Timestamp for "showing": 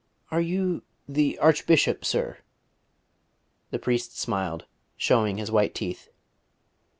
4.97-5.37